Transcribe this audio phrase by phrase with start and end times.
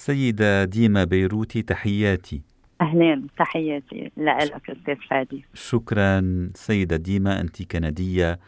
[0.00, 2.42] سيدة ديما بيروتي تحياتي.
[2.80, 5.44] أهلين تحياتي لك أستاذ فادي.
[5.54, 8.38] شكرا سيدة ديما أنت كندية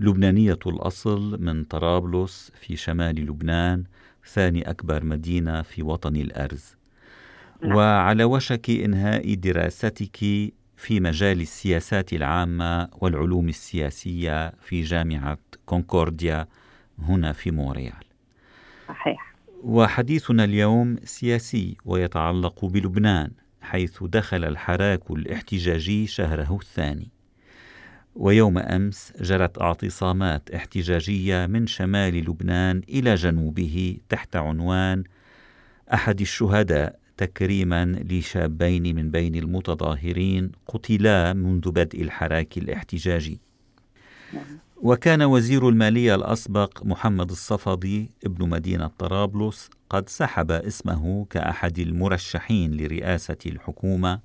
[0.00, 3.84] لبنانية الأصل من طرابلس في شمال لبنان
[4.26, 6.76] ثاني أكبر مدينة في وطن الأرز.
[7.62, 7.76] نعم.
[7.76, 10.16] وعلى وشك إنهاء دراستك
[10.76, 16.46] في مجال السياسات العامة والعلوم السياسية في جامعة كونكورديا
[16.98, 18.04] هنا في مونريال.
[18.88, 19.35] صحيح.
[19.66, 23.30] وحديثنا اليوم سياسي ويتعلق بلبنان
[23.60, 27.08] حيث دخل الحراك الاحتجاجي شهره الثاني.
[28.14, 35.04] ويوم أمس جرت اعتصامات احتجاجية من شمال لبنان إلى جنوبه تحت عنوان
[35.94, 43.40] أحد الشهداء تكريما لشابين من بين المتظاهرين قتلا منذ بدء الحراك الاحتجاجي.
[44.82, 53.36] وكان وزير المالية الأسبق محمد الصفدي ابن مدينة طرابلس قد سحب اسمه كأحد المرشحين لرئاسة
[53.46, 54.20] الحكومة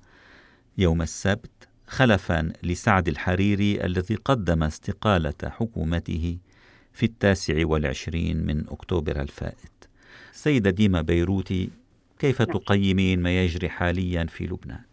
[0.78, 6.38] يوم السبت خلفا لسعد الحريري الذي قدم استقالة حكومته
[6.92, 9.72] في التاسع والعشرين من أكتوبر الفائت
[10.32, 11.70] سيدة ديما بيروتي
[12.18, 12.42] كيف.
[12.42, 14.91] تقيمين ما يجري حاليا في لبنان؟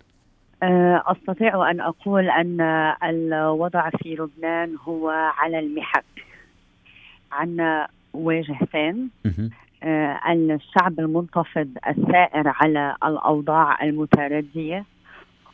[0.63, 2.61] أه، أستطيع أن أقول أن
[3.03, 6.05] الوضع في لبنان هو على المحك.
[7.31, 9.09] عندنا واجهتين
[9.83, 14.85] أه، الشعب المنتفض الثائر على الأوضاع المتردية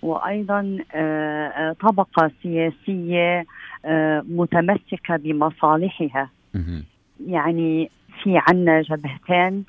[0.02, 3.46] وأيضا آه، آه، طبقة سياسية
[3.86, 6.30] آه، متمسكة بمصالحها.
[7.28, 7.90] يعني
[8.24, 9.64] في عنا جبهتين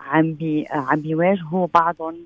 [0.00, 2.16] عم بي عم بيواجهوا بعضهم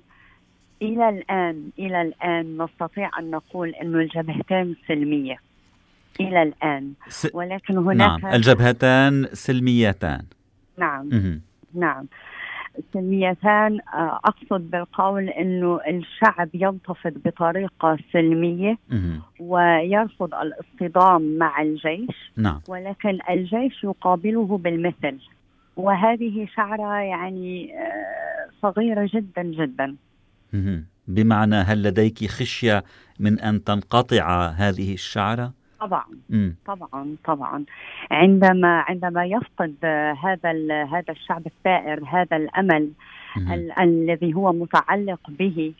[0.84, 5.36] إلى الآن إلى الآن نستطيع أن نقول انه الجبهتين سلمية.
[6.20, 6.92] إلى الآن.
[7.34, 10.22] ولكن هناك نعم الجبهتان سلميتان.
[10.78, 11.08] نعم.
[11.74, 12.06] نعم.
[12.92, 18.78] سلميتان آه، أقصد بالقول إنه الشعب ينتفض بطريقة سلمية
[19.41, 22.32] ويرفض الاصطدام مع الجيش.
[22.36, 22.60] نعم.
[22.69, 25.19] ولكن الجيش يقابله بالمثل.
[25.76, 29.97] وهذه شعرة يعني آه، صغيرة جدا جدا.
[31.09, 32.84] بمعنى هل لديك خشية
[33.20, 36.04] من أن تنقطع هذه الشعرة؟ طبعا.
[36.66, 37.65] طبعا طبعا.
[38.10, 39.75] عندما عندما يفقد
[40.25, 40.53] هذا
[40.84, 42.91] هذا الشعب الثائر هذا الأمل
[43.37, 45.72] ال الذي هو متعلق به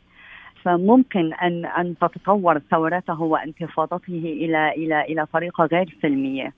[0.63, 6.53] فممكن أن أن تتطور ثورته وانتفاضته إلى إلى إلى طريقة غير سلمية.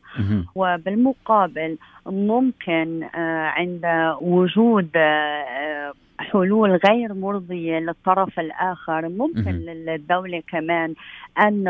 [0.56, 3.86] وبالمقابل ممكن آه، عند
[4.22, 5.94] وجود آه،
[6.32, 9.10] حلول غير مرضية للطرف الآخر.
[9.10, 10.94] ممكن للدولة كمان
[11.40, 11.64] أن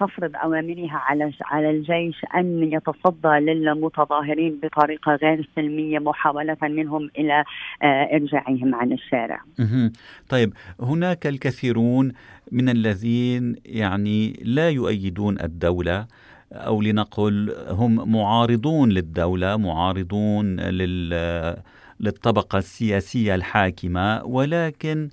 [0.00, 7.44] تفرض أوامرها على على الجيش أن يتصدى للمتظاهرين بطريقة غير سلمية محاولة منهم إلى
[7.82, 9.40] آه، إرجاعهم عن الشارع.
[10.28, 12.12] طيب هناك الكثيرون
[12.52, 16.06] من الذين يعني لا يؤيدون الدولة
[16.52, 21.54] أو لنقل هم معارضون للدولة معارضون لل
[22.00, 25.08] للطبقة السياسية الحاكمة ولكن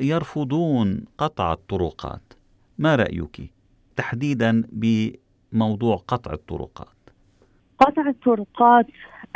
[0.00, 2.32] يرفضون قطع الطرقات.
[2.78, 3.52] ما رأيك
[3.96, 6.88] تحديدا بموضوع قطع الطرقات؟
[7.80, 8.86] قطع الطرقات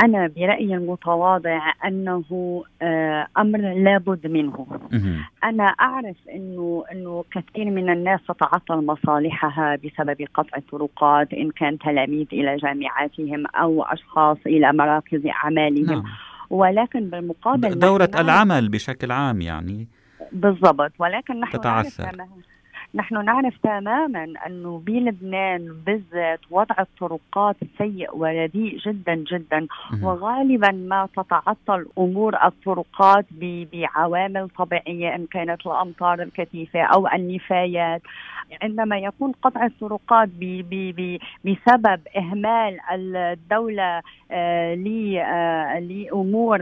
[0.05, 2.25] أنا برأيي المتواضع أنه
[2.83, 4.67] آه، أمر لابد منه.
[5.45, 12.27] أنا أعرف أنه أنه كثير من الناس تتعطل مصالحها بسبب قطع الطرقات إن كان تلاميذ
[12.33, 15.87] إلى جامعاتهم أو أشخاص إلى مراكز أعمالهم.
[15.87, 16.05] نعم.
[16.51, 19.89] ولكن بالمقابل دورة العمل بشكل عام يعني.
[20.33, 20.93] بالضبط.
[20.99, 22.11] ولكن نحن تتعثر.
[22.95, 29.67] نحن نعرف تماما أنه بلبنان بالذات وضع الطرقات سيء ورديء جدا جدا
[30.03, 33.27] وغالبا ما تتعطل أمور الطرقات
[33.73, 38.03] بعوامل طبيعية إن كانت الأمطار الكثيفة أو النفايات
[38.63, 40.29] عندما يكون قطع الطرقات
[41.45, 44.75] بسبب إهمال الدولة آه،
[45.21, 46.61] آه، لأمور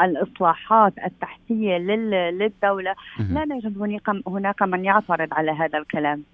[0.00, 1.76] الاصلاحات التحتية
[2.30, 3.78] للدولة لا نجد
[4.26, 6.24] هناك من يعترض على هذا الكلام.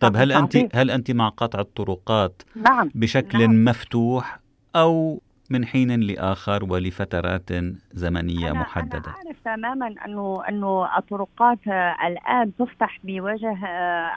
[0.00, 2.90] طيب هل أنت هل أنت مع قطع الطرقات نعم.
[2.94, 3.64] بشكل نعم.
[3.64, 4.38] مفتوح
[4.76, 5.20] أو
[5.50, 7.50] من حين لآخر ولفترات
[7.92, 8.98] زمنية أنا محددة.
[8.98, 11.58] أنا أعرف تماما انه أنه الطرقات
[12.06, 13.58] الآن تفتح بوجه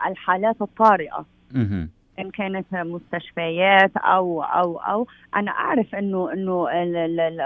[0.07, 1.25] الحالات الطارئة.
[2.19, 5.07] إن كانت مستشفيات أو أو أو.
[5.35, 6.68] أنا أعرف انه أنه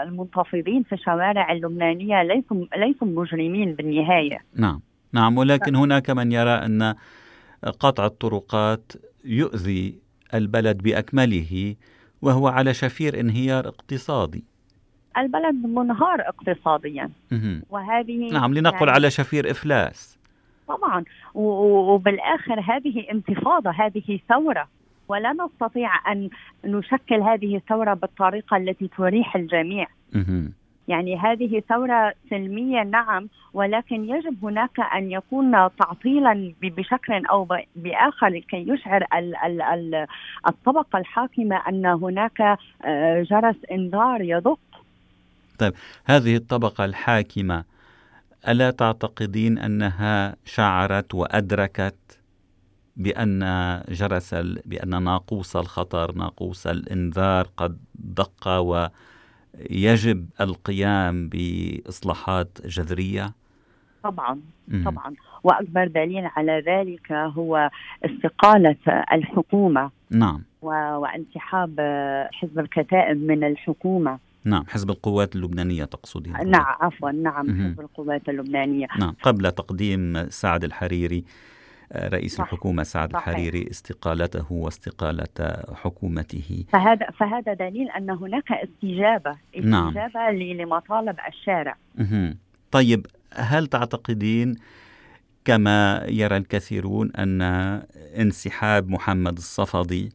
[0.04, 4.40] المنتفضين في الشوارع اللبنانية ليسوا ليسوا مجرمين بالنهاية.
[4.56, 4.82] نعم.
[5.14, 6.96] نعم ولكن هناك من يرى أن
[7.80, 8.92] قطع الطرقات
[9.26, 10.00] يؤذي
[10.34, 11.76] البلد بأكمله.
[12.22, 14.44] وهو على شفير انهيار اقتصادي.
[15.18, 17.10] البلد منهار اقتصاديا.
[17.70, 20.18] وهذه نعم لنقل يعني على شفير إفلاس.
[20.68, 21.04] طبعا.
[21.34, 24.68] وبالآخر هذه انتفاضة هذه ثورة.
[25.08, 26.30] ولا نستطيع أن
[26.66, 29.88] نشكل هذه الثورة بالطريقة التي تريح الجميع.
[30.88, 38.66] يعني هذه ثورة سلمية نعم ولكن يجب هناك أن يكون تعطيلا بشكل أو بآخر لكي
[38.68, 39.06] يشعر
[40.48, 42.42] الطبقة الحاكمة أن هناك
[42.86, 44.60] آه، جرس إنذار يدق.
[45.60, 45.74] طيب
[46.06, 47.64] هذه الطبقة الحاكمة
[48.48, 52.20] ألا تعتقدين أنها شعرت وأدركت
[52.98, 53.42] بأن
[53.90, 54.34] جرس
[54.66, 58.88] بأن ناقوس الخطر ناقوس الإنذار قد دق و
[59.70, 63.34] يجب القيام بإصلاحات جذرية؟
[64.04, 64.40] طبعا
[64.86, 65.14] طبعا.
[65.44, 67.70] وأكبر دليل على ذلك هو
[68.06, 68.76] استقالة
[69.14, 70.42] الحكومة نعم.
[70.62, 71.80] وانسحاب
[72.34, 74.20] حزب الكتائب من الحكومة.
[74.46, 78.88] نعم حزب القوات اللبنانية تقصدين نعم عفوا نعم حزب القوات اللبنانية.
[79.00, 81.24] نعم قبل تقديم سعد الحريري
[81.96, 82.44] رئيس صح.
[82.44, 83.28] الحكومة سعد صحيح.
[83.28, 89.88] الحريري استقالته واستقالة حكومته فهذا فهذا دليل أن هناك استجابة نعم.
[89.88, 90.36] استجابة نعم.
[90.36, 92.36] لمطالب الشارع مه.
[92.72, 94.56] طيب هل تعتقدين
[95.46, 97.42] كما يرى الكثيرون أن
[98.18, 100.10] انسحاب محمد الصفدي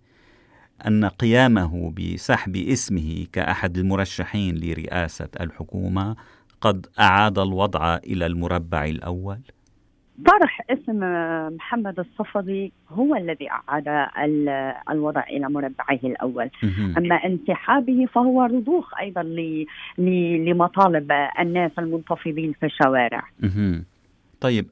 [0.87, 6.17] أن قيامه بسحب اسمه كأحد المرشحين لرئاسة الحكومة
[6.61, 9.39] قد أعاد الوضع إلى المربع الأول؟
[10.25, 11.01] طرح اسم
[11.57, 14.09] محمد الصفدي هو الذي أعاد
[14.91, 16.51] الوضع إلى مربعه الأول.
[16.99, 19.23] أما انسحابه فهو رضوخ أيضا
[19.99, 23.23] لمطالب الناس المنتفضين في الشوارع.
[24.41, 24.67] طيب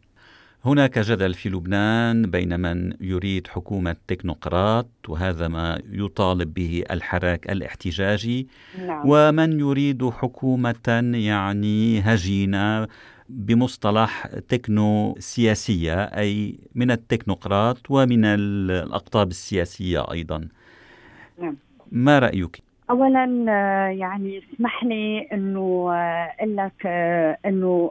[0.65, 8.49] هناك جدل في لبنان بين من يريد حكومة تكنوقراط وهذا ما يطالب به الحراك الاحتجاجي
[8.87, 9.03] نعم.
[9.07, 12.87] ومن يريد حكومة يعني هجينة
[13.29, 20.49] بمصطلح تكنو سياسية أي من التكنوقراط ومن الأقطاب السياسية أيضا
[21.39, 21.57] نعم.
[21.93, 27.91] ما رأيك؟ أولا آه، يعني اسمح لي أنه آه، أقول لك آه، أنه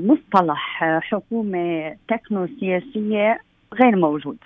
[0.00, 3.40] مصطلح حكومة تكنو سياسية
[3.74, 4.36] غير موجود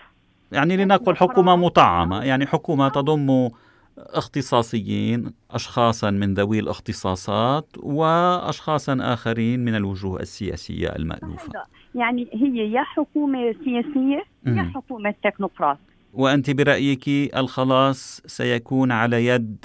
[0.52, 3.50] يعني لنقل حكومة مطعمة يعني حكومة تضم
[3.98, 11.52] اختصاصيين اشخاصا من ذوي الاختصاصات واشخاصا آخرين من الوجوه السياسية المألوفة.
[11.94, 15.78] يعني هي يا حكومة سياسية يا حكومة تكنوقراط.
[16.12, 19.64] وأنت برأيك الخلاص سيكون على يد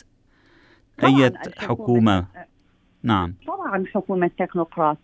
[1.04, 2.26] اي حكومة؟
[3.04, 3.34] نعم.
[3.48, 4.98] طبعا حكومة تكنوقراط.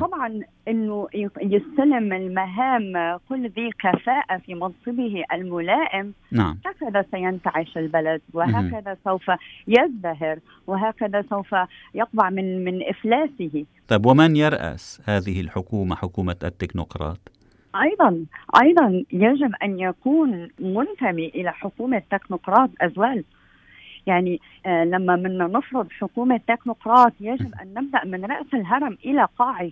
[0.00, 1.08] طبعا إنه
[1.42, 6.12] يستلم المهام كل ذي كفاءة في منصبه الملائم.
[6.32, 6.58] نعم.
[6.66, 9.30] هكذا سينتعش البلد وهكذا سوف
[9.68, 11.54] يزدهر وهكذا سوف
[11.94, 13.64] يقبع من من إفلاسه.
[13.88, 17.32] طيب ومن يرأس هذه الحكومة حكومة التكنوقراط؟
[17.82, 18.24] أيضا
[18.62, 23.24] أيضا يجب أن يكون منتمي إلى حكومة تكنوقراط ازوال
[24.06, 29.70] يعني آه لما بدنا نفرض حكومة تكنوقراط يجب أن نبدأ من رأس الهرم إلى قاعه.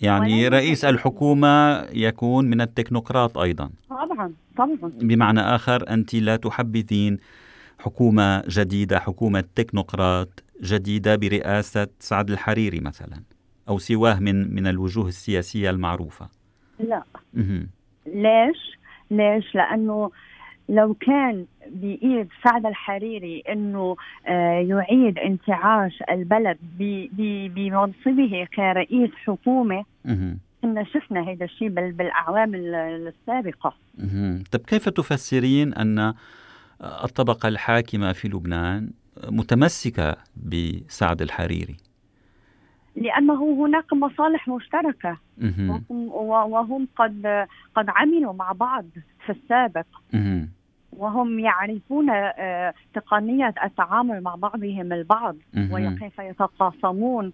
[0.00, 3.70] يعني رئيس الحكومة يكون من التكنوقراط أيضا.
[3.90, 4.76] طبعا طبعا.
[4.82, 7.18] بمعنى آخر أنت لا تحبذين
[7.78, 13.22] حكومة جديدة حكومة تكنوقراط جديدة برئاسة سعد الحريري مثلا
[13.68, 16.28] أو سواه من من الوجوه السياسية المعروفة.
[16.80, 17.02] لا.
[18.06, 18.78] ليش؟
[19.10, 20.10] ليش؟ لأنه
[20.70, 23.96] لو كان بإيد سعد الحريري إنه
[24.26, 26.58] آه، يعيد انتعاش البلد
[27.54, 29.84] بمنصبه كرئيس حكومة
[30.62, 33.74] كنا شفنا هذا الشيء بالأعوام السابقة.
[34.52, 36.14] طيب كيف تفسرين أن
[37.04, 38.90] الطبقة الحاكمة في لبنان
[39.28, 41.76] متمسكة بسعد الحريري؟
[42.96, 45.18] لأنه هناك مصالح مشتركة
[45.90, 46.08] وهم,
[46.52, 48.84] وهم قد قد عملوا مع بعض
[49.26, 49.86] في السابق.
[51.00, 57.32] وهم يعرفون آه، تقنية التعامل مع بعضهم البعض وكيف يتقاسمون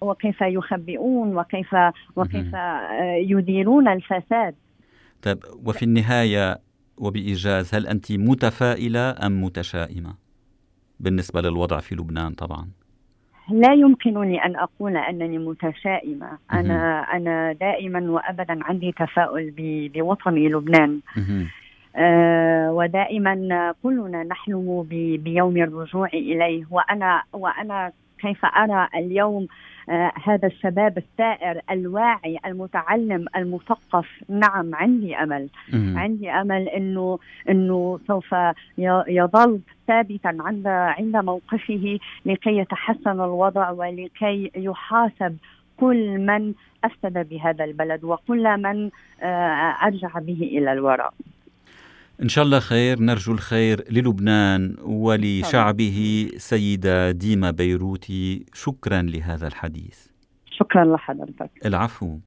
[0.00, 1.76] وكيف يخبئون وكيف
[2.16, 4.54] وكيف آه، يديرون الفساد.
[5.22, 6.58] طيب وفي النهاية
[6.98, 10.14] وبإيجاز هل أنت متفائلة أم متشائمة؟
[11.00, 12.68] بالنسبة للوضع في لبنان طبعا.
[13.50, 16.38] لا يمكنني أن أقول أنني متشائمة.
[16.52, 19.52] أنا أنا دائما وابدا عندي تفاؤل
[19.94, 21.00] بوطني لبنان.
[22.70, 24.86] ودائما كلنا نحلم
[25.22, 26.64] بيوم الرجوع إليه.
[26.70, 29.46] وأنا وأنا كيف أرى اليوم
[29.88, 34.08] آه هذا الشباب الثائر الواعي المتعلم المثقف.
[34.28, 35.48] نعم عندي أمل.
[35.72, 35.94] مم.
[35.98, 37.18] عندي أمل انه
[37.50, 38.34] إنه سوف
[39.08, 45.36] يظل ثابتا عند عند موقفه لكي يتحسن الوضع ولكي يحاسب
[45.76, 48.90] كل من أفسد بهذا البلد وكل من
[49.22, 51.14] آه، أرجع به إلى الوراء.
[52.22, 58.46] إن شاء الله خير نرجو الخير للبنان ولشعبه سيدة ديما بيروتي.
[58.54, 60.06] شكرا لهذا الحديث.
[60.50, 61.50] شكرا لحضرتك.
[61.66, 62.18] العفو.